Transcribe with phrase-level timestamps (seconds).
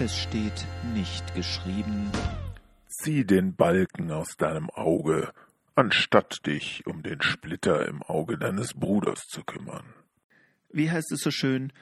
[0.00, 2.10] Es steht nicht geschrieben,
[2.88, 5.32] Zieh den Balken aus deinem Auge,
[5.76, 9.84] anstatt dich um den Splitter im Auge deines Bruders zu kümmern.
[10.72, 11.72] Wie heißt es so schön,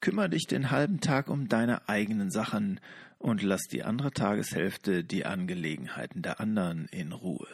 [0.00, 2.78] kümmer dich den halben Tag um deine eigenen Sachen
[3.18, 7.48] und lass die andere Tageshälfte die Angelegenheiten der anderen in Ruhe.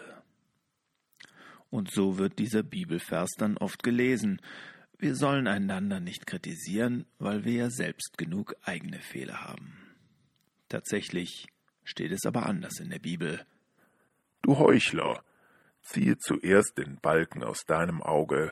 [1.70, 4.42] Und so wird dieser Bibelvers dann oft gelesen.
[4.98, 9.91] Wir sollen einander nicht kritisieren, weil wir ja selbst genug eigene Fehler haben.
[10.72, 11.48] Tatsächlich
[11.84, 13.44] steht es aber anders in der Bibel.
[14.40, 15.22] Du Heuchler,
[15.82, 18.50] ziehe zuerst den Balken aus deinem Auge,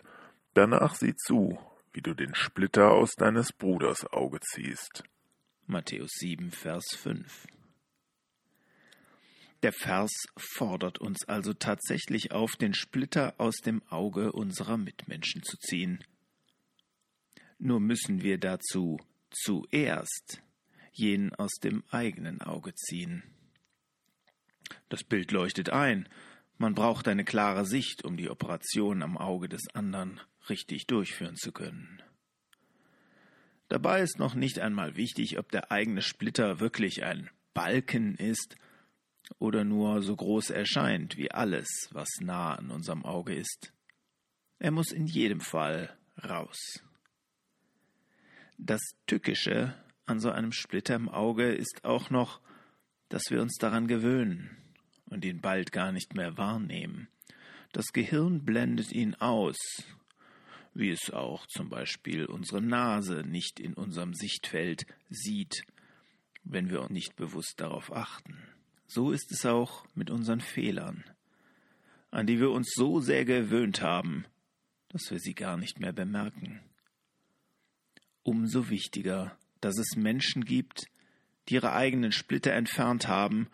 [0.52, 1.58] danach sieh zu,
[1.94, 5.02] wie du den Splitter aus deines Bruders Auge ziehst.
[5.66, 7.46] Matthäus 7, Vers 5.
[9.62, 15.56] Der Vers fordert uns also tatsächlich auf, den Splitter aus dem Auge unserer Mitmenschen zu
[15.56, 16.04] ziehen.
[17.58, 18.98] Nur müssen wir dazu
[19.30, 20.42] zuerst
[20.92, 23.22] jenen aus dem eigenen Auge ziehen.
[24.88, 26.08] Das Bild leuchtet ein.
[26.58, 31.52] Man braucht eine klare Sicht, um die Operation am Auge des anderen richtig durchführen zu
[31.52, 32.02] können.
[33.68, 38.56] Dabei ist noch nicht einmal wichtig, ob der eigene Splitter wirklich ein Balken ist
[39.38, 43.72] oder nur so groß erscheint wie alles, was nah an unserem Auge ist.
[44.58, 46.82] Er muss in jedem Fall raus.
[48.58, 49.74] Das Tückische
[50.06, 52.40] an so einem Splitter im Auge ist auch noch,
[53.08, 54.56] dass wir uns daran gewöhnen
[55.06, 57.08] und ihn bald gar nicht mehr wahrnehmen.
[57.72, 59.56] Das Gehirn blendet ihn aus,
[60.74, 65.62] wie es auch zum Beispiel unsere Nase nicht in unserem Sichtfeld sieht,
[66.44, 68.38] wenn wir nicht bewusst darauf achten.
[68.86, 71.04] So ist es auch mit unseren Fehlern,
[72.10, 74.24] an die wir uns so sehr gewöhnt haben,
[74.88, 76.60] dass wir sie gar nicht mehr bemerken.
[78.22, 80.86] Umso wichtiger, dass es Menschen gibt,
[81.48, 83.48] die ihre eigenen Splitter entfernt haben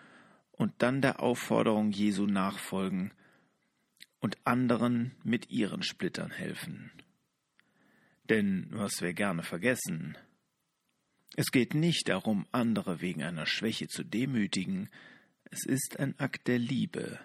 [0.53, 3.13] und dann der Aufforderung Jesu nachfolgen
[4.21, 6.91] und anderen mit ihren Splittern helfen.
[8.29, 10.17] Denn was wir gerne vergessen,
[11.37, 14.89] es geht nicht darum, andere wegen einer Schwäche zu demütigen,
[15.51, 17.21] es ist ein Akt der Liebe,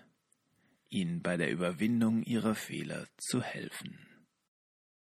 [0.89, 4.10] ihnen bei der Überwindung ihrer Fehler zu helfen.